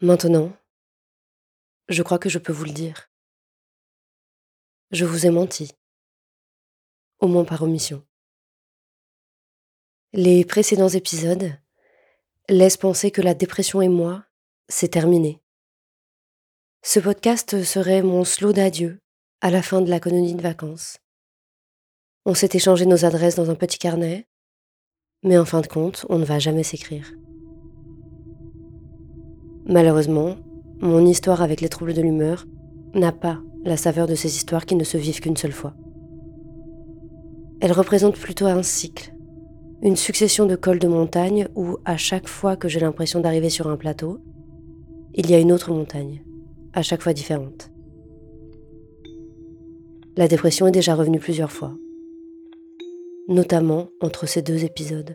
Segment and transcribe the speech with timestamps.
[0.00, 0.52] Maintenant,
[1.88, 3.10] je crois que je peux vous le dire.
[4.92, 5.72] Je vous ai menti.
[7.18, 8.06] Au moins par omission.
[10.12, 11.52] Les précédents épisodes
[12.48, 14.24] laissent penser que la dépression et moi,
[14.68, 15.42] c'est terminé.
[16.84, 19.00] Ce podcast serait mon slow d'adieu
[19.40, 20.98] à la fin de la colonie de vacances.
[22.24, 24.28] On s'est échangé nos adresses dans un petit carnet,
[25.24, 27.12] mais en fin de compte, on ne va jamais s'écrire.
[29.68, 30.36] Malheureusement,
[30.80, 32.46] mon histoire avec les troubles de l'humeur
[32.94, 35.74] n'a pas la saveur de ces histoires qui ne se vivent qu'une seule fois.
[37.60, 39.12] Elle représente plutôt un cycle,
[39.82, 43.68] une succession de cols de montagne où, à chaque fois que j'ai l'impression d'arriver sur
[43.68, 44.20] un plateau,
[45.14, 46.24] il y a une autre montagne,
[46.72, 47.70] à chaque fois différente.
[50.16, 51.76] La dépression est déjà revenue plusieurs fois,
[53.28, 55.14] notamment entre ces deux épisodes.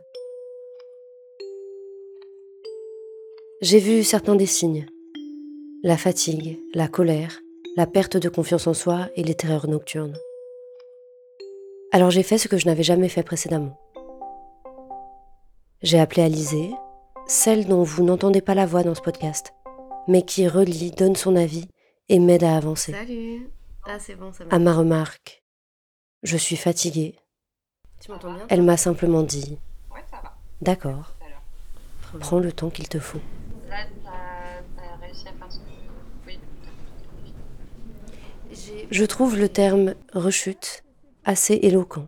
[3.63, 4.85] J'ai vu certains des signes.
[5.83, 7.39] La fatigue, la colère,
[7.77, 10.17] la perte de confiance en soi et les terreurs nocturnes.
[11.93, 13.79] Alors j'ai fait ce que je n'avais jamais fait précédemment.
[15.81, 16.71] J'ai appelé Alizée,
[17.25, 19.53] celle dont vous n'entendez pas la voix dans ce podcast,
[20.09, 21.69] mais qui relit, donne son avis
[22.09, 22.91] et m'aide à avancer.
[22.91, 23.49] Salut
[23.85, 25.41] Ah c'est bon, ça À ma remarque,
[26.21, 27.15] je suis fatiguée.
[28.01, 29.57] Tu m'entends bien Elle m'a simplement dit
[29.89, 30.33] Ouais, ça va.
[30.61, 31.15] D'accord,
[32.19, 33.21] prends le temps qu'il te faut.
[33.73, 35.63] Là, t'as as réussi à faire ce que.
[36.27, 36.39] Oui.
[38.91, 40.83] Je trouve le terme rechute
[41.25, 42.05] assez éloquent.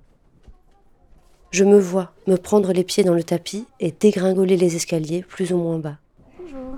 [1.49, 5.53] Je me vois me prendre les pieds dans le tapis et dégringoler les escaliers plus
[5.53, 5.97] ou moins bas.
[6.39, 6.77] Bonjour.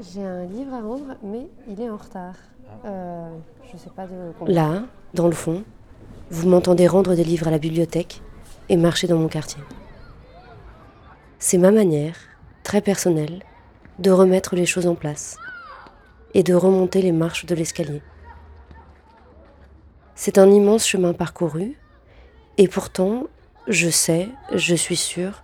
[0.00, 2.34] J'ai un livre à rendre, mais il est en retard.
[2.84, 3.30] Euh,
[3.72, 4.52] je sais pas de.
[4.52, 4.82] Là,
[5.14, 5.64] dans le fond,
[6.30, 8.20] vous m'entendez rendre des livres à la bibliothèque
[8.68, 9.62] et marcher dans mon quartier.
[11.38, 12.16] C'est ma manière,
[12.70, 13.42] très personnelle,
[13.98, 15.36] de remettre les choses en place
[16.34, 18.00] et de remonter les marches de l'escalier.
[20.14, 21.76] C'est un immense chemin parcouru
[22.58, 23.24] et pourtant,
[23.66, 25.42] je sais, je suis sûre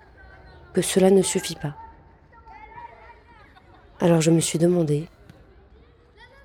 [0.72, 1.74] que cela ne suffit pas.
[3.98, 5.08] Alors je me suis demandé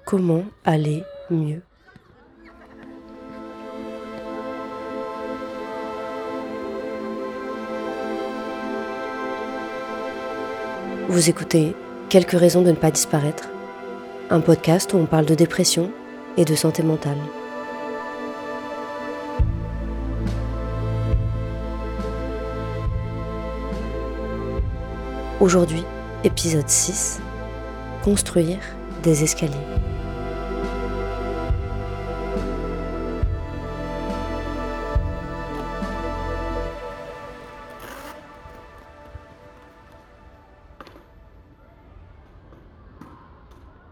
[0.03, 1.61] comment aller mieux.
[11.11, 11.75] Vous écoutez
[12.07, 13.49] Quelques raisons de ne pas disparaître,
[14.29, 15.91] un podcast où on parle de dépression
[16.37, 17.17] et de santé mentale.
[25.41, 25.83] Aujourd'hui,
[26.23, 27.19] épisode 6,
[28.05, 28.59] Construire
[29.03, 29.51] des escaliers.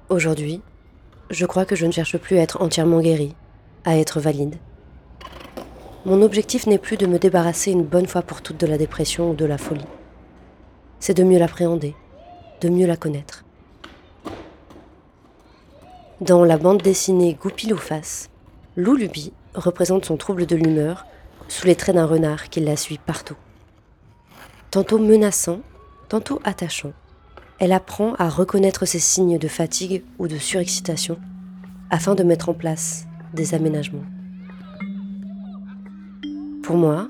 [0.09, 0.59] Aujourd'hui,
[1.30, 3.36] je crois que je ne cherche plus à être entièrement guérie,
[3.86, 4.56] à être valide.
[6.03, 9.30] Mon objectif n'est plus de me débarrasser une bonne fois pour toutes de la dépression
[9.30, 9.86] ou de la folie.
[11.00, 11.96] C'est de mieux l'appréhender,
[12.62, 13.46] de mieux la connaître.
[16.22, 18.31] Dans la bande dessinée Goupil ou face,
[18.78, 21.06] Lou Luby représente son trouble de l'humeur
[21.50, 23.38] sous les traits d'un renard qui la suit partout.
[24.72, 25.59] Tantôt menaçant,
[26.08, 26.94] tantôt attachant,
[27.59, 31.18] elle apprend à reconnaître ses signes de fatigue ou de surexcitation
[31.90, 34.06] afin de mettre en place des aménagements.
[36.64, 37.09] Pour moi,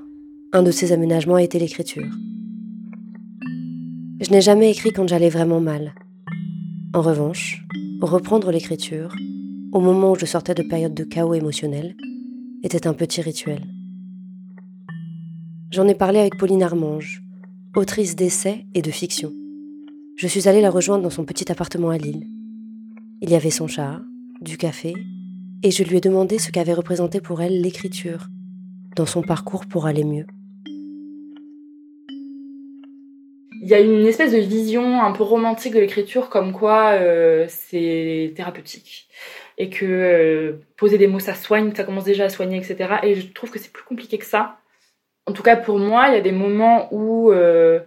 [0.51, 2.09] un de ces aménagements a été l'écriture.
[4.21, 5.93] Je n'ai jamais écrit quand j'allais vraiment mal.
[6.93, 7.63] En revanche,
[8.01, 9.15] reprendre l'écriture,
[9.71, 11.95] au moment où je sortais de périodes de chaos émotionnel,
[12.63, 13.67] était un petit rituel.
[15.71, 17.23] J'en ai parlé avec Pauline Armange,
[17.75, 19.31] autrice d'essais et de fiction.
[20.21, 22.27] Je suis allée la rejoindre dans son petit appartement à Lille.
[23.21, 24.01] Il y avait son chat,
[24.41, 24.93] du café,
[25.63, 28.27] et je lui ai demandé ce qu'avait représenté pour elle l'écriture
[28.97, 30.25] dans son parcours pour aller mieux.
[33.61, 37.45] Il y a une espèce de vision un peu romantique de l'écriture comme quoi euh,
[37.47, 39.07] c'est thérapeutique
[39.57, 42.95] et que euh, poser des mots ça soigne, ça commence déjà à soigner, etc.
[43.03, 44.57] Et je trouve que c'est plus compliqué que ça.
[45.27, 47.79] En tout cas pour moi, il y a des moments où euh,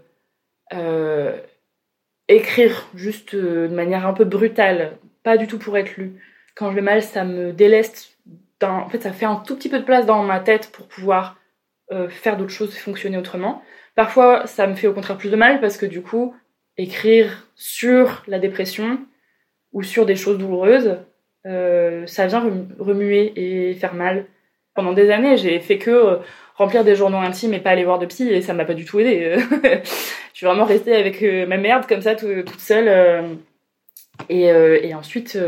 [2.33, 6.21] écrire juste euh, de manière un peu brutale, pas du tout pour être lu.
[6.55, 8.19] Quand je vais mal, ça me déleste.
[8.63, 11.37] En fait, ça fait un tout petit peu de place dans ma tête pour pouvoir
[11.91, 13.63] euh, faire d'autres choses, fonctionner autrement.
[13.95, 16.35] Parfois, ça me fait au contraire plus de mal parce que du coup,
[16.77, 19.01] écrire sur la dépression
[19.73, 20.99] ou sur des choses douloureuses,
[21.47, 24.27] euh, ça vient rem- remuer et faire mal.
[24.75, 26.21] Pendant des années, j'ai fait que
[26.57, 28.85] remplir des journaux intimes et pas aller voir de psy et ça m'a pas du
[28.85, 29.37] tout aidé.
[29.65, 29.89] je
[30.35, 32.89] suis vraiment restée avec euh, ma merde comme ça tout- toute seule.
[32.89, 33.35] euh,
[34.29, 35.39] Et, et ensuite,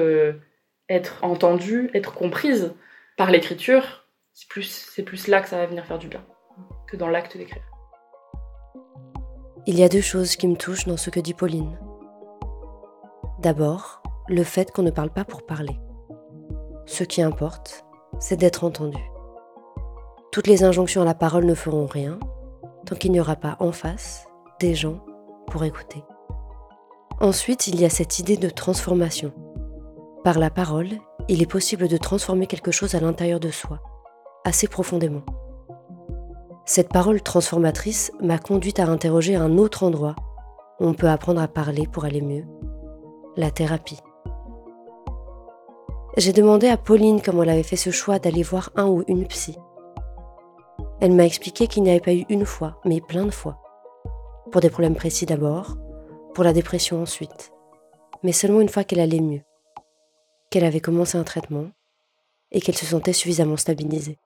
[0.89, 2.75] être entendue, être comprise
[3.17, 6.25] par l'écriture, c'est plus, c'est plus là que ça va venir faire du bien
[6.89, 7.63] que dans l'acte d'écrire.
[9.67, 11.79] Il y a deux choses qui me touchent dans ce que dit Pauline.
[13.41, 15.77] D'abord, le fait qu'on ne parle pas pour parler.
[16.87, 17.85] Ce qui importe,
[18.19, 18.99] c'est d'être entendu.
[20.35, 22.19] Toutes les injonctions à la parole ne feront rien
[22.87, 24.27] tant qu'il n'y aura pas en face
[24.59, 24.99] des gens
[25.47, 26.03] pour écouter.
[27.21, 29.33] Ensuite, il y a cette idée de transformation.
[30.25, 30.89] Par la parole,
[31.29, 33.79] il est possible de transformer quelque chose à l'intérieur de soi,
[34.45, 35.23] assez profondément.
[36.67, 40.17] Cette parole transformatrice m'a conduite à interroger un autre endroit
[40.81, 42.45] où on peut apprendre à parler pour aller mieux,
[43.37, 44.01] la thérapie.
[46.17, 49.29] J'ai demandé à Pauline comment elle avait fait ce choix d'aller voir un ou une
[49.29, 49.57] psy.
[51.01, 53.61] Elle m'a expliqué qu'il n'y avait pas eu une fois, mais plein de fois.
[54.51, 55.77] Pour des problèmes précis d'abord,
[56.35, 57.53] pour la dépression ensuite,
[58.23, 59.43] mais seulement une fois qu'elle allait mieux,
[60.51, 61.71] qu'elle avait commencé un traitement
[62.53, 64.19] et qu'elle se sentait suffisamment stabilisée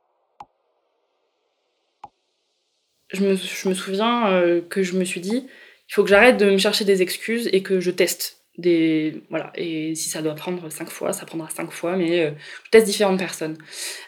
[3.13, 5.47] je me, souviens euh, que je me suis dit,
[5.89, 8.38] il faut que j'arrête de me chercher des excuses et que je teste.
[8.59, 12.31] Des, voilà, et si ça doit prendre cinq fois, ça prendra cinq fois, mais euh,
[12.65, 13.57] je teste différentes personnes.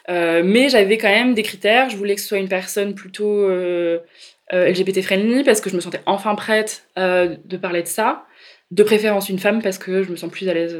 [0.09, 1.89] Euh, mais j'avais quand même des critères.
[1.89, 3.49] Je voulais que ce soit une personne plutôt
[4.51, 8.25] LGBT friendly parce que je me sentais enfin prête de parler de ça.
[8.71, 10.77] De préférence une femme parce que je me sens plus à l'aise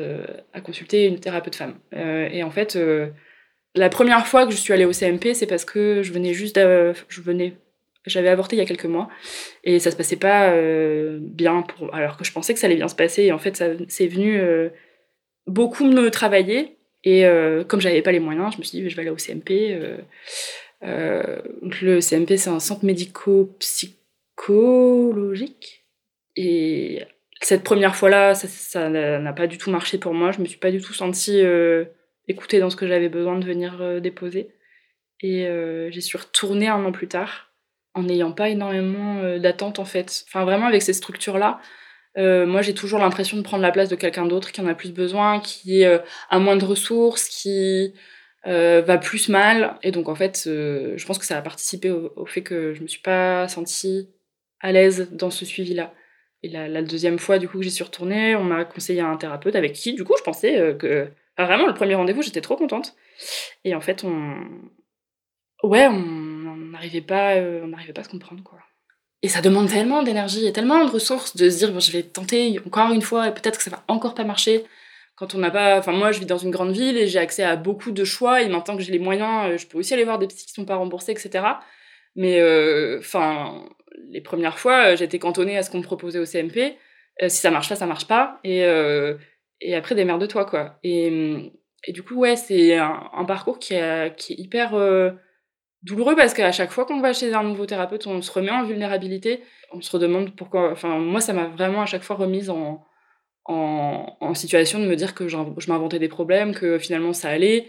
[0.53, 1.75] à consulter une thérapeute femme.
[1.93, 2.77] et en fait,
[3.75, 6.59] la première fois que je suis allée au CMP, c'est parce que je venais juste,
[6.59, 7.53] je venais
[8.05, 9.09] j'avais avorté il y a quelques mois
[9.63, 12.75] et ça se passait pas euh, bien pour alors que je pensais que ça allait
[12.75, 14.69] bien se passer et en fait ça c'est venu euh,
[15.47, 18.95] beaucoup me travailler et euh, comme j'avais pas les moyens je me suis dit je
[18.95, 19.77] vais aller au CMP
[20.81, 25.85] le CMP c'est un centre médico-psychologique
[26.35, 27.03] et
[27.41, 30.31] cette première fois là ça n'a pas du tout marché pour moi.
[30.31, 31.41] Je me suis pas du tout sentie
[32.27, 34.55] écoutée dans ce que j'avais besoin de venir déposer
[35.19, 35.47] et
[35.91, 37.50] j'y suis retournée un an plus tard
[37.93, 40.23] en n'ayant pas énormément euh, d'attente en fait.
[40.27, 41.59] Enfin vraiment avec ces structures-là,
[42.17, 44.75] euh, moi j'ai toujours l'impression de prendre la place de quelqu'un d'autre qui en a
[44.75, 45.99] plus besoin, qui euh,
[46.29, 47.93] a moins de ressources, qui
[48.45, 49.77] va plus mal.
[49.83, 52.87] Et donc en fait, je pense que ça a participé au, fait que je me
[52.87, 54.09] suis pas sentie
[54.61, 55.93] à l'aise dans ce suivi-là.
[56.43, 59.55] Et la, deuxième fois du coup que j'y suis retournée, on m'a conseillé un thérapeute
[59.55, 61.07] avec qui du coup je pensais que...
[61.37, 62.95] vraiment le premier rendez-vous j'étais trop contente.
[63.63, 64.35] Et en fait on...
[65.63, 68.59] Ouais, on n'arrivait pas, euh, on n'arrivait pas à se comprendre quoi.
[69.21, 72.01] Et ça demande tellement d'énergie et tellement de ressources de se dire bon, je vais
[72.01, 74.63] tenter encore une fois et peut-être que ça va encore pas marcher.
[75.15, 77.43] Quand on n'a pas, enfin moi je vis dans une grande ville et j'ai accès
[77.43, 80.03] à beaucoup de choix et maintenant que j'ai les moyens, euh, je peux aussi aller
[80.03, 81.45] voir des psys qui sont pas remboursés, etc.
[82.15, 83.63] Mais euh, enfin
[84.09, 86.77] les premières fois, j'étais cantonnée à ce qu'on me proposait au CMP.
[87.27, 88.39] si ça marche pas, ça marche pas.
[88.43, 88.61] Et,
[89.61, 90.79] et après, de toi quoi.
[90.83, 91.51] Et,
[91.85, 94.73] et du coup, ouais, c'est un, parcours qui, est, qui est hyper
[95.83, 98.63] douloureux parce qu'à chaque fois qu'on va chez un nouveau thérapeute, on se remet en
[98.63, 99.41] vulnérabilité.
[99.71, 100.71] On se redemande pourquoi.
[100.71, 102.85] Enfin, moi, ça m'a vraiment à chaque fois remise en,
[103.45, 107.67] en, situation de me dire que je m'inventais des problèmes, que finalement ça allait,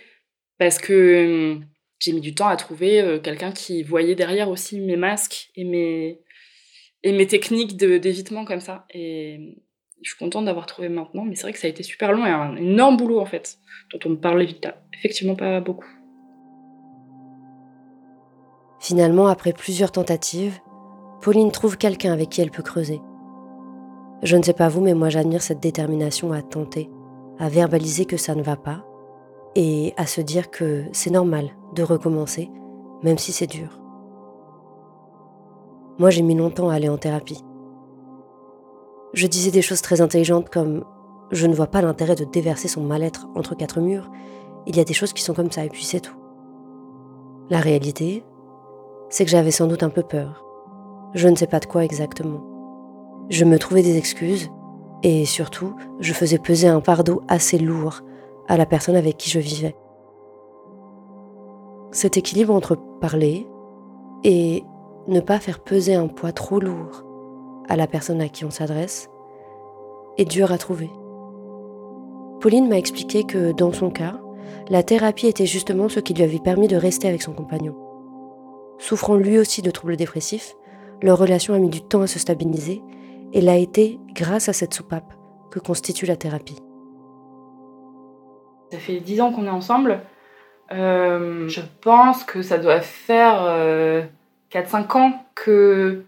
[0.58, 1.64] parce que hum,
[1.98, 5.64] j'ai mis du temps à trouver euh, quelqu'un qui voyait derrière aussi mes masques et
[5.64, 6.20] mes,
[7.02, 8.86] et mes techniques d'évitement comme ça.
[8.92, 9.56] Et
[10.02, 12.26] je suis contente d'avoir trouvé maintenant, mais c'est vrai que ça a été super long
[12.26, 13.58] et un énorme boulot en fait,
[13.92, 14.46] dont on me parle
[14.92, 15.86] effectivement pas beaucoup.
[18.82, 20.58] Finalement, après plusieurs tentatives,
[21.20, 23.00] Pauline trouve quelqu'un avec qui elle peut creuser.
[24.24, 26.90] Je ne sais pas vous, mais moi j'admire cette détermination à tenter,
[27.38, 28.84] à verbaliser que ça ne va pas,
[29.54, 32.50] et à se dire que c'est normal de recommencer,
[33.04, 33.80] même si c'est dur.
[36.00, 37.44] Moi j'ai mis longtemps à aller en thérapie.
[39.12, 40.84] Je disais des choses très intelligentes comme
[41.30, 44.10] je ne vois pas l'intérêt de déverser son mal-être entre quatre murs,
[44.66, 46.16] il y a des choses qui sont comme ça et puis c'est tout.
[47.48, 48.24] La réalité,
[49.12, 50.42] c'est que j'avais sans doute un peu peur.
[51.14, 52.40] Je ne sais pas de quoi exactement.
[53.28, 54.50] Je me trouvais des excuses
[55.02, 58.00] et surtout, je faisais peser un fardeau assez lourd
[58.48, 59.76] à la personne avec qui je vivais.
[61.92, 63.46] Cet équilibre entre parler
[64.24, 64.64] et
[65.08, 67.04] ne pas faire peser un poids trop lourd
[67.68, 69.10] à la personne à qui on s'adresse
[70.16, 70.90] est dur à trouver.
[72.40, 74.18] Pauline m'a expliqué que dans son cas,
[74.70, 77.76] la thérapie était justement ce qui lui avait permis de rester avec son compagnon.
[78.82, 80.56] Souffrant lui aussi de troubles dépressifs,
[81.02, 82.82] leur relation a mis du temps à se stabiliser
[83.32, 85.14] et l'a été grâce à cette soupape
[85.52, 86.58] que constitue la thérapie.
[88.72, 90.00] Ça fait dix ans qu'on est ensemble.
[90.72, 93.44] Euh, je pense que ça doit faire
[94.50, 96.02] 4-5 euh, ans que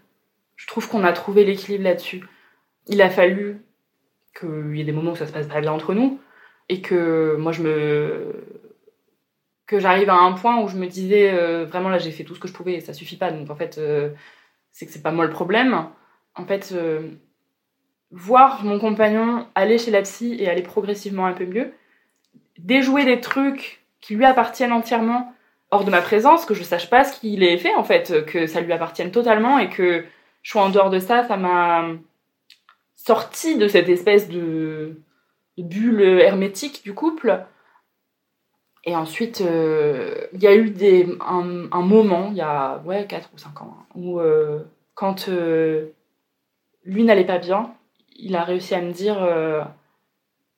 [0.57, 2.25] je trouve qu'on a trouvé l'équilibre là-dessus.
[2.87, 3.61] Il a fallu
[4.37, 6.19] qu'il y ait des moments où ça se passe pas bien entre nous
[6.67, 8.64] et que moi je me
[9.67, 12.35] que j'arrive à un point où je me disais euh, vraiment là j'ai fait tout
[12.35, 13.31] ce que je pouvais et ça suffit pas.
[13.31, 14.09] Donc en fait euh,
[14.71, 15.87] c'est que c'est pas moi le problème.
[16.35, 17.09] En fait euh,
[18.11, 21.73] voir mon compagnon aller chez la psy et aller progressivement un peu mieux
[22.57, 25.33] déjouer des trucs qui lui appartiennent entièrement
[25.71, 28.47] hors de ma présence que je sache pas ce qu'il est fait en fait que
[28.47, 30.05] ça lui appartienne totalement et que
[30.41, 31.87] je sois en dehors de ça ça m'a
[32.95, 35.01] sorti de cette espèce de
[35.57, 37.45] bulle hermétique du couple
[38.85, 43.31] et ensuite, euh, il y a eu des, un, moment, il y a ouais, 4
[43.33, 44.59] ou 5 ans, où euh,
[44.93, 45.87] quand euh,
[46.83, 47.73] lui n'allait pas bien,
[48.15, 49.19] il a réussi à me dire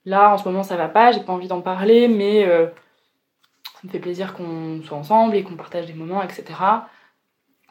[0.05, 3.89] là, en ce moment, ça va pas, j'ai pas envie d'en parler, mais ça me
[3.89, 6.43] fait plaisir qu'on soit ensemble et qu'on partage des moments, etc.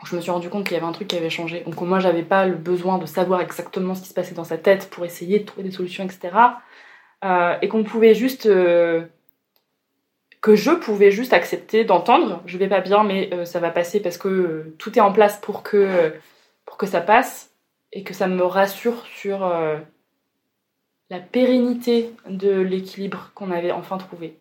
[0.05, 1.61] Je me suis rendu compte qu'il y avait un truc qui avait changé.
[1.61, 4.59] Donc, moi, j'avais pas le besoin de savoir exactement ce qui se passait dans sa
[4.59, 6.35] tête pour essayer de trouver des solutions, etc.
[7.63, 8.49] et qu'on pouvait juste
[10.47, 12.41] que je pouvais juste accepter d'entendre.
[12.47, 15.13] Je vais pas bien, mais euh, ça va passer parce que euh, tout est en
[15.13, 16.11] place pour que, euh,
[16.65, 17.51] pour que ça passe
[17.93, 19.41] et que ça me rassure sur
[21.11, 24.39] la pérennité de l'équilibre qu'on avait enfin trouvé.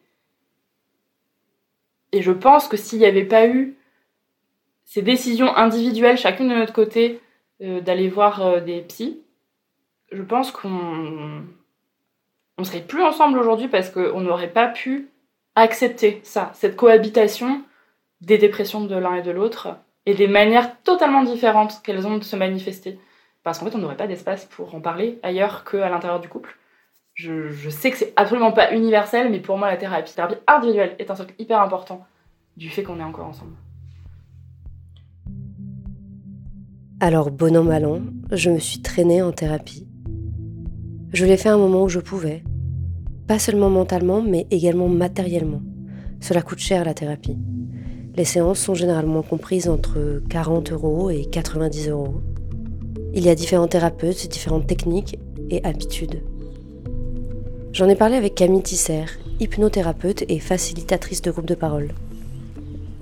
[2.11, 3.75] Et je pense que s'il n'y avait pas eu
[4.83, 7.19] ces décisions individuelles, chacune de notre côté,
[7.59, 9.21] d'aller voir des psys,
[10.11, 11.43] je pense qu'on
[12.57, 15.09] on serait plus ensemble aujourd'hui parce qu'on n'aurait pas pu
[15.55, 17.63] accepter ça, cette cohabitation
[18.21, 22.23] des dépressions de l'un et de l'autre, et des manières totalement différentes qu'elles ont de
[22.23, 22.99] se manifester.
[23.43, 26.57] Parce qu'en fait, on n'aurait pas d'espace pour en parler ailleurs qu'à l'intérieur du couple.
[27.13, 30.95] Je, sais que c'est absolument pas universel, mais pour moi, la thérapie, la thérapie individuelle
[30.99, 32.05] est un truc hyper important
[32.57, 33.53] du fait qu'on est encore ensemble.
[36.99, 39.87] Alors, bon an, mal an, je me suis traînée en thérapie.
[41.13, 42.43] Je l'ai fait à un moment où je pouvais,
[43.27, 45.61] pas seulement mentalement, mais également matériellement.
[46.19, 47.37] Cela coûte cher la thérapie.
[48.15, 52.21] Les séances sont généralement comprises entre 40 euros et 90 euros.
[53.13, 56.21] Il y a différents thérapeutes, différentes techniques et habitudes.
[57.73, 59.05] J'en ai parlé avec Camille Tisser,
[59.39, 61.93] hypnothérapeute et facilitatrice de groupe de parole.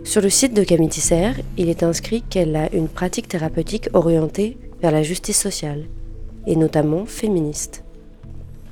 [0.03, 4.57] Sur le site de Camille Tisser, il est inscrit qu'elle a une pratique thérapeutique orientée
[4.81, 5.85] vers la justice sociale,
[6.47, 7.83] et notamment féministe.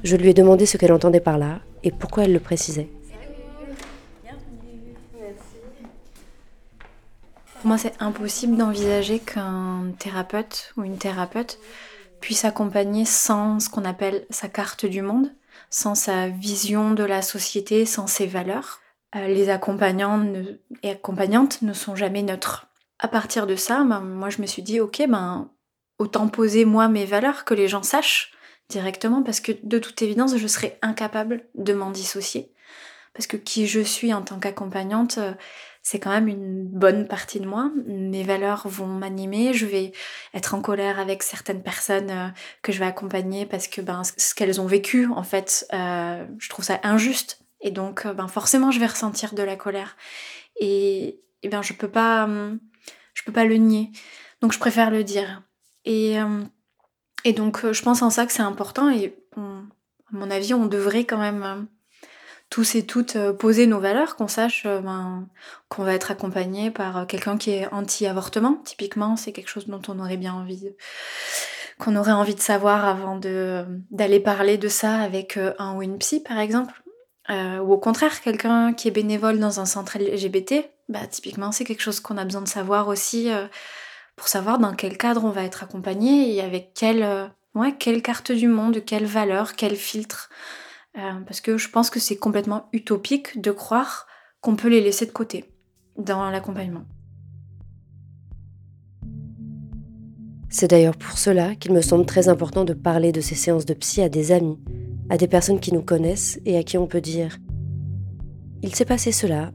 [0.03, 2.89] Je lui ai demandé ce qu'elle entendait par là et pourquoi elle le précisait.
[7.61, 11.59] Pour moi, c'est impossible d'envisager qu'un thérapeute ou une thérapeute
[12.19, 15.31] puisse accompagner sans ce qu'on appelle sa carte du monde,
[15.69, 18.79] sans sa vision de la société, sans ses valeurs.
[19.15, 20.25] Euh, les accompagnants
[20.81, 22.67] et accompagnantes ne sont jamais neutres.
[22.97, 25.51] À partir de ça, ben, moi je me suis dit, ok, ben,
[25.99, 28.31] autant poser moi mes valeurs, que les gens sachent
[28.71, 32.51] directement parce que de toute évidence, je serais incapable de m'en dissocier.
[33.13, 35.33] Parce que qui je suis en tant qu'accompagnante, euh,
[35.83, 37.71] c'est quand même une bonne partie de moi.
[37.85, 39.53] Mes valeurs vont m'animer.
[39.53, 39.91] Je vais
[40.33, 42.27] être en colère avec certaines personnes euh,
[42.61, 46.49] que je vais accompagner parce que ben, ce qu'elles ont vécu, en fait, euh, je
[46.49, 47.41] trouve ça injuste.
[47.59, 49.97] Et donc, ben, forcément, je vais ressentir de la colère.
[50.59, 52.59] Et, et ben, je peux pas, hum,
[53.13, 53.91] je peux pas le nier.
[54.41, 55.43] Donc, je préfère le dire.
[55.83, 56.47] Et hum,
[57.23, 59.41] et donc, euh, je pense en ça que c'est important et à
[60.11, 61.61] mon avis, on devrait quand même euh,
[62.49, 65.27] tous et toutes euh, poser nos valeurs, qu'on sache ben,
[65.69, 68.61] qu'on va être accompagné par quelqu'un qui est anti-avortement.
[68.65, 70.69] Typiquement, c'est quelque chose dont on aurait bien envie
[71.79, 76.19] qu'on aurait envie de savoir avant d'aller parler de ça avec un ou une psy,
[76.19, 76.83] par exemple.
[77.29, 81.81] ou au contraire, quelqu'un qui est bénévole dans un centre LGBT, bah, typiquement, c'est quelque
[81.81, 83.31] chose qu'on a besoin de savoir aussi
[84.21, 87.25] pour savoir dans quel cadre on va être accompagné et avec quelle, euh,
[87.55, 90.29] ouais, quelle carte du monde, quelle valeur, quel filtre.
[90.95, 94.05] Euh, parce que je pense que c'est complètement utopique de croire
[94.39, 95.45] qu'on peut les laisser de côté
[95.97, 96.83] dans l'accompagnement.
[100.51, 103.73] C'est d'ailleurs pour cela qu'il me semble très important de parler de ces séances de
[103.73, 104.59] psy à des amis,
[105.09, 107.37] à des personnes qui nous connaissent et à qui on peut dire⁇
[108.61, 109.51] Il s'est passé cela,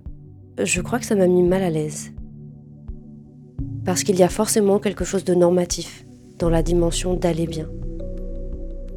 [0.59, 2.16] je crois que ça m'a mis mal à l'aise,
[3.87, 6.05] parce qu'il y a forcément quelque chose de normatif
[6.39, 7.69] dans la dimension d'aller bien.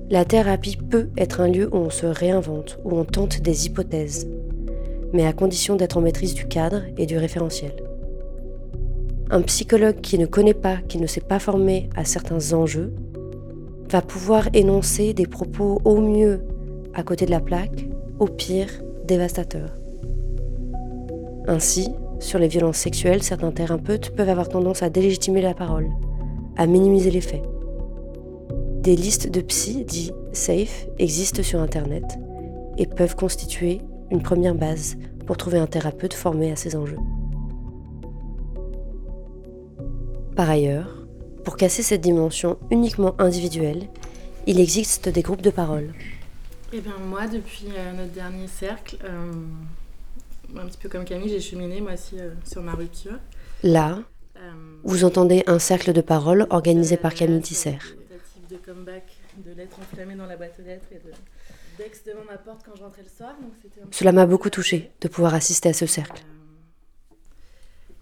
[0.09, 4.27] La thérapie peut être un lieu où on se réinvente, où on tente des hypothèses,
[5.13, 7.73] mais à condition d'être en maîtrise du cadre et du référentiel.
[9.29, 12.91] Un psychologue qui ne connaît pas, qui ne s'est pas formé à certains enjeux,
[13.91, 16.41] va pouvoir énoncer des propos au mieux
[16.95, 18.69] à côté de la plaque, au pire
[19.05, 19.75] dévastateurs.
[21.47, 25.89] Ainsi, sur les violences sexuelles, certains thérapeutes peuvent avoir tendance à délégitimer la parole,
[26.57, 27.43] à minimiser les faits.
[28.81, 32.17] des listes de psy dits safe existent sur Internet
[32.77, 34.97] et peuvent constituer une première base
[35.27, 36.97] pour trouver un thérapeute formé à ces enjeux.
[40.35, 41.05] Par ailleurs,
[41.43, 43.89] pour casser cette dimension uniquement individuelle,
[44.47, 45.93] il existe des groupes de parole.
[46.71, 49.31] Eh bien moi, depuis euh, notre dernier cercle, euh,
[50.57, 53.19] un petit peu comme Camille, j'ai cheminé moi aussi euh, sur ma rupture.
[53.63, 53.99] Là,
[54.83, 57.77] vous entendez un cercle de parole organisé par Camille Tisser.
[58.49, 59.03] de comeback,
[59.45, 61.13] de lettres enflammées dans la boîte aux lettres et de
[61.77, 63.35] d'ex devant ma porte quand je rentrais le soir.
[63.41, 66.23] Donc Cela m'a beaucoup touchée de pouvoir assister à ce cercle.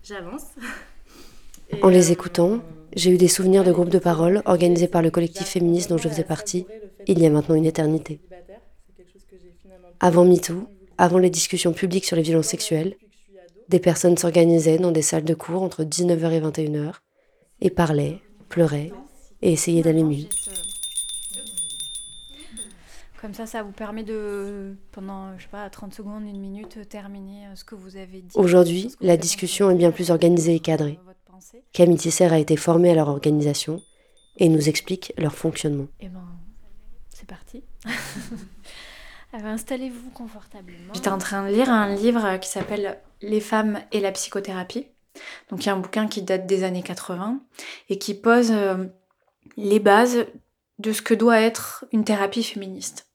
[0.03, 0.43] J'avance.
[1.81, 2.61] En les écoutant,
[2.95, 6.07] j'ai eu des souvenirs de groupes de parole organisés par le collectif féministe dont je
[6.07, 6.65] faisais partie
[7.07, 8.21] il y a maintenant une éternité.
[9.99, 12.95] Avant MeToo, avant les discussions publiques sur les violences sexuelles,
[13.69, 16.93] des personnes s'organisaient dans des salles de cours entre 19h et 21h
[17.61, 18.91] et parlaient, pleuraient
[19.41, 20.27] et essayaient d'aller mieux.
[23.21, 27.47] Comme ça, ça vous permet de, pendant, je sais pas, 30 secondes, une minute, terminer
[27.47, 28.31] euh, ce que vous avez dit.
[28.35, 30.99] Aujourd'hui, la discussion est bien plus organisée et cadrée.
[31.73, 33.81] Camille Tisser a été formée à leur organisation
[34.37, 35.87] et nous explique leur fonctionnement.
[35.99, 36.25] Eh ben,
[37.09, 37.63] c'est parti.
[39.45, 40.93] Installez-vous confortablement.
[40.93, 44.87] J'étais en train de lire un livre qui s'appelle Les femmes et la psychothérapie.
[45.49, 47.39] Donc il y a un bouquin qui date des années 80
[47.89, 48.85] et qui pose euh,
[49.55, 50.25] les bases
[50.79, 53.07] de ce que doit être une thérapie féministe.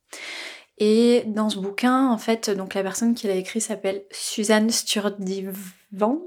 [0.78, 6.22] Et dans ce bouquin, en fait, donc la personne qui l'a écrit s'appelle Suzanne Sturdivant.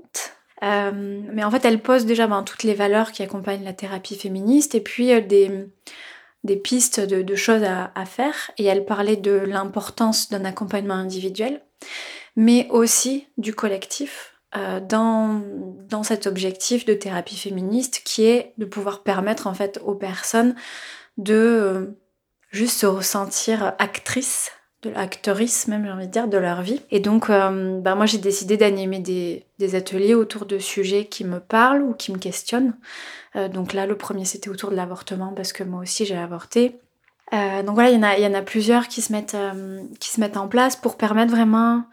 [0.63, 4.15] Euh, mais en fait, elle pose déjà ben, toutes les valeurs qui accompagnent la thérapie
[4.15, 5.67] féministe et puis euh, des,
[6.45, 8.51] des pistes de, choses à, faire.
[8.57, 11.61] Et elle parlait de l'importance d'un accompagnement individuel,
[12.35, 15.41] mais aussi du collectif euh, dans,
[15.89, 20.55] dans cet objectif de thérapie féministe qui est de pouvoir permettre en fait aux personnes
[21.17, 21.85] de euh,
[22.51, 24.51] juste se ressentir actrices
[24.85, 26.81] de l'actrice même j'ai envie de dire de leur vie.
[26.91, 31.23] Et donc euh, bah, moi j'ai décidé d'animer des, des, ateliers autour de sujets qui
[31.23, 32.73] me parlent ou qui me questionnent.
[33.35, 36.79] Euh, donc là, le premier, c'était autour de l'avortement parce que moi aussi, j'ai avorté.
[37.33, 39.81] Euh, donc voilà, il y, en a, y en a plusieurs qui se, mettent, euh,
[39.99, 41.83] qui se mettent en place pour permettre vraiment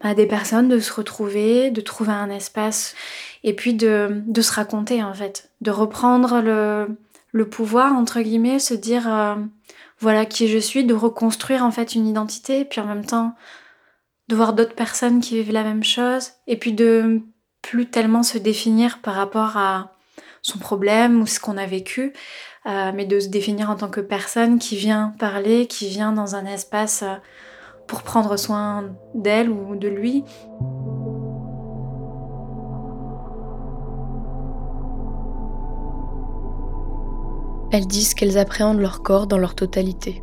[0.00, 2.94] à des personnes de se retrouver, de trouver un espace
[3.42, 6.88] et puis de, de se raconter en fait, de reprendre le,
[7.32, 9.06] le pouvoir, entre guillemets, se dire
[10.04, 13.34] voilà qui je suis, de reconstruire en fait une identité, puis en même temps
[14.28, 17.22] de voir d'autres personnes qui vivent la même chose, et puis de
[17.62, 19.92] plus tellement se définir par rapport à
[20.42, 22.12] son problème ou ce qu'on a vécu,
[22.66, 26.36] euh, mais de se définir en tant que personne qui vient parler, qui vient dans
[26.36, 27.16] un espace euh,
[27.86, 30.22] pour prendre soin d'elle ou de lui.
[37.74, 40.22] Elles disent qu'elles appréhendent leur corps dans leur totalité.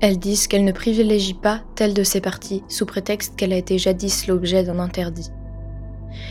[0.00, 3.78] Elles disent qu'elles ne privilégient pas telle de ces parties sous prétexte qu'elle a été
[3.78, 5.32] jadis l'objet d'un interdit.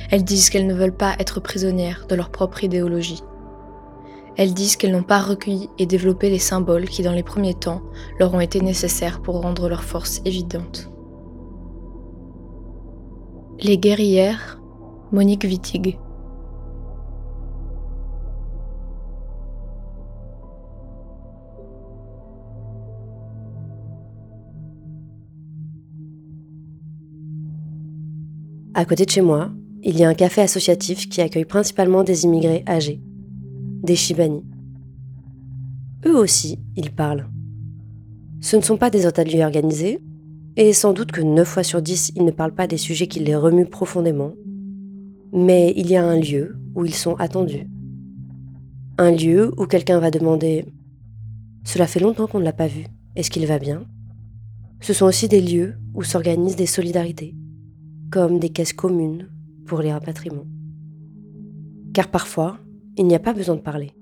[0.09, 3.21] Elles disent qu'elles ne veulent pas être prisonnières de leur propre idéologie.
[4.37, 7.81] Elles disent qu'elles n'ont pas recueilli et développé les symboles qui, dans les premiers temps,
[8.17, 10.89] leur ont été nécessaires pour rendre leur force évidente.
[13.59, 14.61] Les guerrières,
[15.11, 15.99] Monique Wittig.
[28.73, 29.51] À côté de chez moi,
[29.83, 33.01] il y a un café associatif qui accueille principalement des immigrés âgés,
[33.83, 34.45] des Shibani.
[36.05, 37.27] Eux aussi, ils parlent.
[38.39, 39.99] Ce ne sont pas des ateliers organisés,
[40.55, 43.19] et sans doute que 9 fois sur 10, ils ne parlent pas des sujets qui
[43.19, 44.35] les remuent profondément,
[45.33, 47.67] mais il y a un lieu où ils sont attendus.
[48.97, 50.61] Un lieu où quelqu'un va demander⁇
[51.65, 52.85] Cela fait longtemps qu'on ne l'a pas vu,
[53.17, 53.79] est-ce qu'il va bien?⁇
[54.79, 57.35] Ce sont aussi des lieux où s'organisent des solidarités,
[58.11, 59.29] comme des caisses communes
[59.65, 60.45] pour les rapatriements.
[61.93, 62.59] Car parfois,
[62.97, 63.93] il n'y a pas besoin de parler.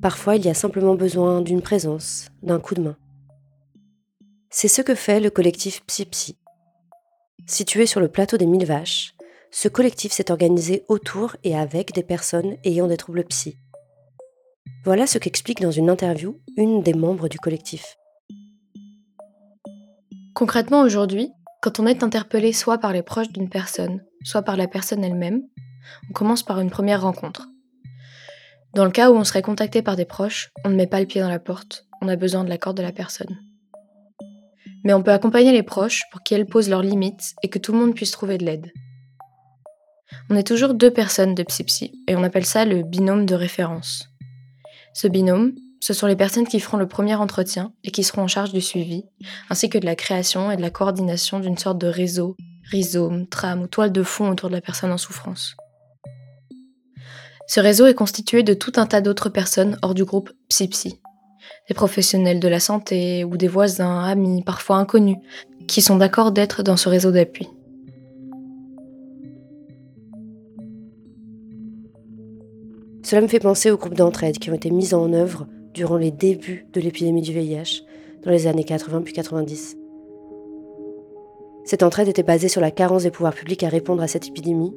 [0.00, 2.96] Parfois, il y a simplement besoin d'une présence, d'un coup de main.
[4.48, 6.36] C'est ce que fait le collectif Psy
[7.46, 9.14] Situé sur le plateau des Mille Vaches,
[9.50, 13.56] ce collectif s'est organisé autour et avec des personnes ayant des troubles psy.
[14.84, 17.96] Voilà ce qu'explique dans une interview une des membres du collectif.
[20.34, 24.66] Concrètement aujourd'hui, quand on est interpellé soit par les proches d'une personne, soit par la
[24.66, 25.42] personne elle-même,
[26.08, 27.48] on commence par une première rencontre.
[28.74, 31.06] Dans le cas où on serait contacté par des proches, on ne met pas le
[31.06, 33.38] pied dans la porte, on a besoin de l'accord de la personne.
[34.84, 37.78] Mais on peut accompagner les proches pour qu'elles posent leurs limites et que tout le
[37.78, 38.72] monde puisse trouver de l'aide.
[40.30, 44.08] On est toujours deux personnes de psy et on appelle ça le binôme de référence.
[44.94, 48.28] Ce binôme, ce sont les personnes qui feront le premier entretien et qui seront en
[48.28, 49.04] charge du suivi,
[49.48, 52.36] ainsi que de la création et de la coordination d'une sorte de réseau,
[52.70, 55.56] rhizome, trame ou toile de fond autour de la personne en souffrance.
[57.46, 61.00] Ce réseau est constitué de tout un tas d'autres personnes hors du groupe Psy-Psy.
[61.68, 65.16] Des professionnels de la santé ou des voisins, amis, parfois inconnus,
[65.66, 67.48] qui sont d'accord d'être dans ce réseau d'appui.
[73.02, 76.10] Cela me fait penser aux groupes d'entraide qui ont été mis en œuvre durant les
[76.10, 77.84] débuts de l'épidémie du VIH,
[78.22, 79.76] dans les années 80 puis 90.
[81.64, 84.74] Cette entraide était basée sur la carence des pouvoirs publics à répondre à cette épidémie,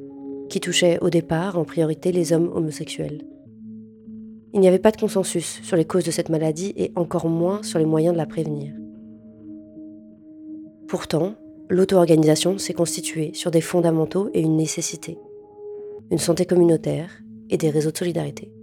[0.48, 3.26] qui touchait au départ en priorité les hommes homosexuels.
[4.52, 7.62] Il n'y avait pas de consensus sur les causes de cette maladie et encore moins
[7.62, 8.72] sur les moyens de la prévenir.
[10.86, 11.34] Pourtant,
[11.68, 15.18] l'auto-organisation s'est constituée sur des fondamentaux et une nécessité.
[16.12, 17.10] Une santé communautaire
[17.50, 18.53] et des réseaux de solidarité.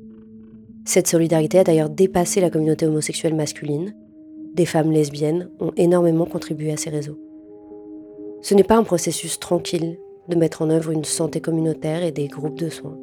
[0.86, 3.96] Cette solidarité a d'ailleurs dépassé la communauté homosexuelle masculine.
[4.54, 7.20] Des femmes lesbiennes ont énormément contribué à ces réseaux.
[8.42, 12.28] Ce n'est pas un processus tranquille de mettre en œuvre une santé communautaire et des
[12.28, 12.98] groupes de soins.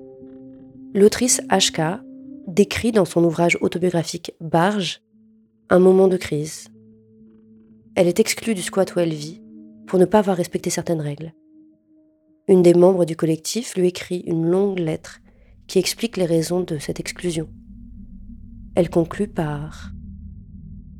[0.94, 2.00] L'autrice HK
[2.48, 5.02] décrit dans son ouvrage autobiographique Barge
[5.70, 6.68] un moment de crise.
[7.94, 9.42] Elle est exclue du squat où elle vit
[9.86, 11.34] pour ne pas avoir respecté certaines règles.
[12.48, 15.20] Une des membres du collectif lui écrit une longue lettre
[15.66, 17.48] qui explique les raisons de cette exclusion.
[18.78, 19.90] Elle conclut par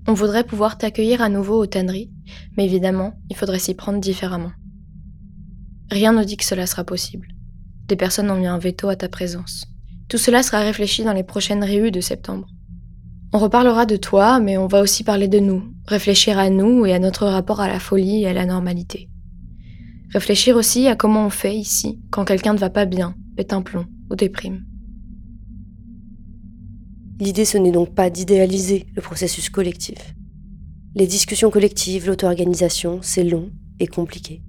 [0.09, 2.11] On voudrait pouvoir t'accueillir à nouveau aux tanneries,
[2.57, 4.51] mais évidemment, il faudrait s'y prendre différemment.
[5.88, 7.29] Rien ne dit que cela sera possible.
[7.87, 9.64] Des personnes ont mis un veto à ta présence.
[10.09, 12.49] Tout cela sera réfléchi dans les prochaines réunions de septembre.
[13.33, 16.93] On reparlera de toi, mais on va aussi parler de nous, réfléchir à nous et
[16.95, 19.09] à notre rapport à la folie et à la normalité.
[20.12, 23.62] Réfléchir aussi à comment on fait ici quand quelqu'un ne va pas bien, pète un
[23.62, 24.67] plomb ou déprime.
[27.20, 30.14] L'idée, ce n'est donc pas d'idéaliser le processus collectif.
[30.94, 33.50] Les discussions collectives, l'auto-organisation, c'est long
[33.81, 34.42] et compliqué.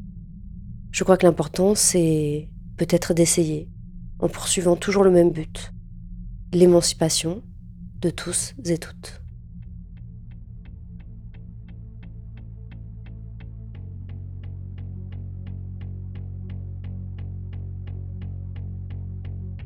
[0.91, 3.69] Je crois que l'important, c'est peut-être d'essayer,
[4.19, 5.71] en poursuivant toujours le même but,
[6.53, 7.41] l'émancipation
[8.01, 9.21] de tous et toutes.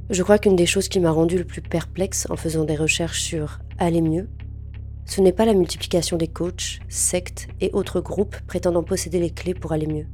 [0.10, 3.22] Je crois qu'une des choses qui m'a rendu le plus perplexe en faisant des recherches
[3.22, 4.28] sur aller mieux,
[5.06, 9.54] ce n'est pas la multiplication des coachs, sectes et autres groupes prétendant posséder les clés
[9.54, 10.08] pour aller mieux.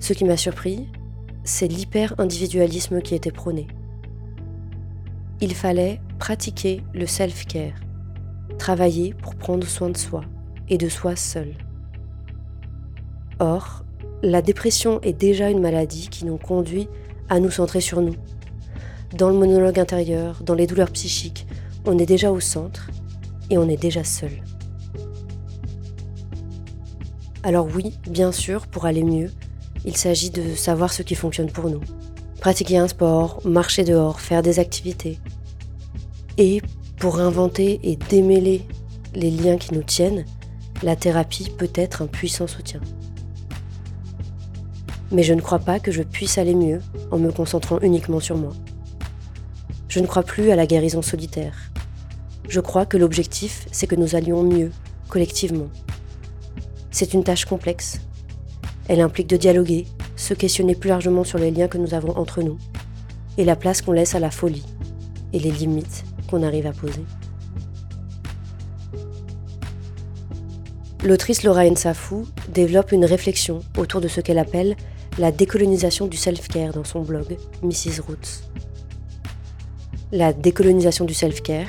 [0.00, 0.88] Ce qui m'a surpris,
[1.44, 3.66] c'est l'hyper-individualisme qui était prôné.
[5.40, 7.74] Il fallait pratiquer le self-care,
[8.58, 10.22] travailler pour prendre soin de soi
[10.68, 11.54] et de soi seul.
[13.40, 13.84] Or,
[14.22, 16.88] la dépression est déjà une maladie qui nous conduit
[17.28, 18.16] à nous centrer sur nous.
[19.16, 21.46] Dans le monologue intérieur, dans les douleurs psychiques,
[21.84, 22.90] on est déjà au centre
[23.50, 24.30] et on est déjà seul.
[27.42, 29.30] Alors oui, bien sûr, pour aller mieux,
[29.84, 31.80] il s'agit de savoir ce qui fonctionne pour nous.
[32.40, 35.18] Pratiquer un sport, marcher dehors, faire des activités.
[36.38, 36.62] Et
[36.98, 38.62] pour inventer et démêler
[39.14, 40.24] les liens qui nous tiennent,
[40.82, 42.80] la thérapie peut être un puissant soutien.
[45.12, 48.36] Mais je ne crois pas que je puisse aller mieux en me concentrant uniquement sur
[48.36, 48.52] moi.
[49.88, 51.54] Je ne crois plus à la guérison solitaire.
[52.48, 54.70] Je crois que l'objectif, c'est que nous allions mieux,
[55.08, 55.68] collectivement.
[56.90, 58.00] C'est une tâche complexe.
[58.88, 62.42] Elle implique de dialoguer, se questionner plus largement sur les liens que nous avons entre
[62.42, 62.58] nous,
[63.36, 64.64] et la place qu'on laisse à la folie,
[65.34, 67.04] et les limites qu'on arrive à poser.
[71.04, 74.76] L'autrice Laura Nsafou développe une réflexion autour de ce qu'elle appelle
[75.18, 78.00] la décolonisation du self-care dans son blog Mrs.
[78.06, 78.44] Roots.
[80.10, 81.68] La décolonisation du self-care,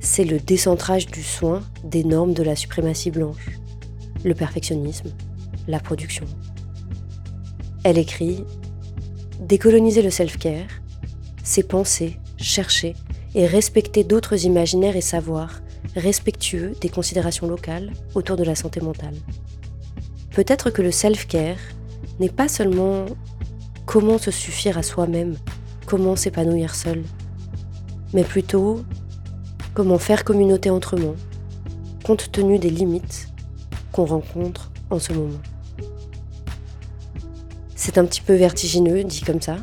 [0.00, 3.50] c'est le décentrage du soin des normes de la suprématie blanche,
[4.24, 5.10] le perfectionnisme,
[5.66, 6.24] la production.
[7.84, 8.44] Elle écrit
[9.40, 10.68] Décoloniser le self-care,
[11.44, 12.94] c'est penser, chercher
[13.34, 15.60] et respecter d'autres imaginaires et savoirs
[15.96, 19.14] respectueux des considérations locales autour de la santé mentale.
[20.32, 21.58] Peut-être que le self-care
[22.20, 23.06] n'est pas seulement
[23.86, 25.36] comment se suffire à soi-même,
[25.86, 27.02] comment s'épanouir seul,
[28.12, 28.82] mais plutôt
[29.74, 31.14] comment faire communauté entre autrement,
[32.04, 33.28] compte tenu des limites
[33.92, 35.38] qu'on rencontre en ce moment.
[37.74, 39.56] C'est un petit peu vertigineux dit comme ça,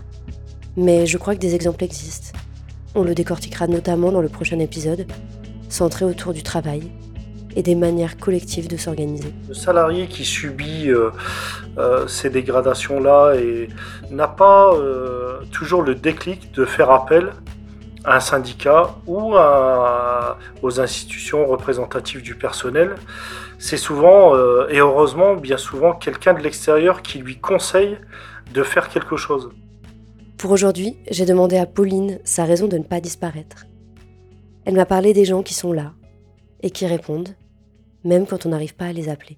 [0.77, 2.37] mais je crois que des exemples existent.
[2.95, 5.05] On le décortiquera notamment dans le prochain épisode,
[5.69, 6.91] centré autour du travail
[7.55, 9.33] et des manières collectives de s'organiser.
[9.47, 11.11] Le salarié qui subit euh,
[11.77, 13.35] euh, ces dégradations-là
[14.11, 17.31] n'a pas euh, toujours le déclic de faire appel
[18.03, 19.33] à un syndicat ou
[20.61, 22.95] aux institutions représentatives du personnel,
[23.57, 24.35] c'est souvent,
[24.69, 27.97] et heureusement, bien souvent, quelqu'un de l'extérieur qui lui conseille
[28.53, 29.49] de faire quelque chose.
[30.37, 33.65] Pour aujourd'hui, j'ai demandé à Pauline sa raison de ne pas disparaître.
[34.65, 35.93] Elle m'a parlé des gens qui sont là
[36.61, 37.29] et qui répondent,
[38.05, 39.37] même quand on n'arrive pas à les appeler.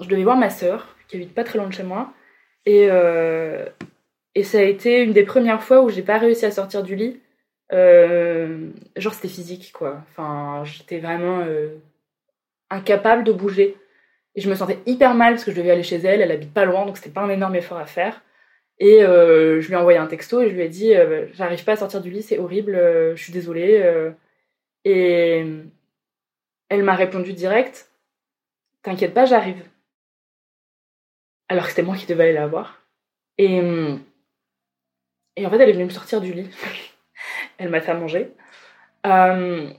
[0.00, 2.12] Je devais voir ma sœur, qui habite pas très loin de chez moi,
[2.66, 3.66] et, euh,
[4.34, 6.96] et ça a été une des premières fois où j'ai pas réussi à sortir du
[6.96, 7.20] lit.
[7.72, 10.02] Euh, genre c'était physique quoi.
[10.10, 11.76] Enfin, j'étais vraiment euh,
[12.70, 13.76] incapable de bouger.
[14.34, 16.52] Et je me sentais hyper mal parce que je devais aller chez elle, elle habite
[16.52, 18.22] pas loin, donc c'était pas un énorme effort à faire.
[18.80, 20.92] Et je lui ai envoyé un texto et je lui ai dit
[21.34, 22.72] J'arrive pas à sortir du lit, c'est horrible,
[23.14, 24.10] je suis désolée.
[24.84, 25.46] et
[26.68, 27.90] elle m'a répondu direct
[28.82, 29.64] T'inquiète pas, j'arrive.
[31.48, 32.80] Alors que c'était moi qui devais aller la voir.
[33.38, 33.62] Et,
[35.36, 36.50] et en fait, elle est venue me sortir du lit.
[37.58, 38.34] elle m'a fait manger.
[39.06, 39.70] Euh,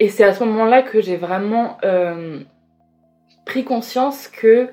[0.00, 2.40] et c'est à ce moment-là que j'ai vraiment euh,
[3.46, 4.70] pris conscience que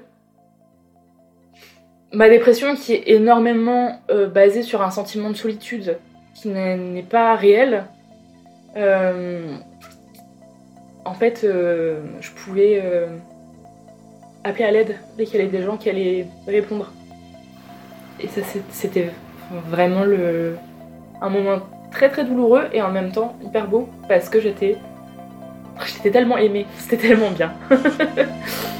[2.12, 6.00] ma dépression, qui est énormément euh, basée sur un sentiment de solitude
[6.34, 7.86] qui n'est pas réel,
[11.10, 12.84] en fait, je pouvais
[14.43, 16.91] appeler à l'aide dès qu'il y avait des gens qui allaient répondre.
[18.19, 19.10] Et ça, c'était
[19.69, 20.04] vraiment
[21.22, 21.60] un moment
[21.91, 24.78] très très douloureux et en même temps hyper beau parce que j'étais
[25.86, 27.54] j'étais tellement aimée, c'était tellement bien.